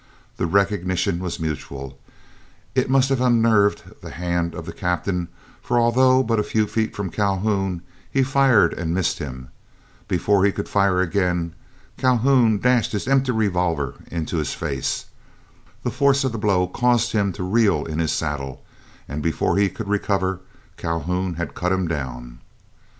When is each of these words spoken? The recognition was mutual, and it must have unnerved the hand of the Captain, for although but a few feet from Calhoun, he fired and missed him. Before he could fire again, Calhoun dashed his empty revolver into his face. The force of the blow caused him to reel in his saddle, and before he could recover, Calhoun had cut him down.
The 0.37 0.47
recognition 0.47 1.19
was 1.19 1.39
mutual, 1.39 1.99
and 2.75 2.83
it 2.85 2.89
must 2.89 3.09
have 3.09 3.21
unnerved 3.21 4.01
the 4.01 4.09
hand 4.09 4.55
of 4.55 4.65
the 4.65 4.73
Captain, 4.73 5.27
for 5.61 5.77
although 5.77 6.23
but 6.23 6.39
a 6.39 6.43
few 6.43 6.65
feet 6.65 6.95
from 6.95 7.11
Calhoun, 7.11 7.83
he 8.09 8.23
fired 8.23 8.73
and 8.73 8.95
missed 8.95 9.19
him. 9.19 9.49
Before 10.07 10.43
he 10.43 10.51
could 10.51 10.67
fire 10.67 11.01
again, 11.01 11.53
Calhoun 11.97 12.57
dashed 12.57 12.93
his 12.93 13.07
empty 13.07 13.31
revolver 13.31 13.93
into 14.09 14.37
his 14.37 14.55
face. 14.55 15.05
The 15.83 15.91
force 15.91 16.23
of 16.23 16.31
the 16.31 16.39
blow 16.39 16.65
caused 16.65 17.11
him 17.11 17.31
to 17.33 17.43
reel 17.43 17.85
in 17.85 17.99
his 17.99 18.11
saddle, 18.11 18.63
and 19.07 19.21
before 19.21 19.57
he 19.59 19.69
could 19.69 19.87
recover, 19.87 20.39
Calhoun 20.77 21.35
had 21.35 21.53
cut 21.53 21.71
him 21.71 21.87
down. 21.87 22.39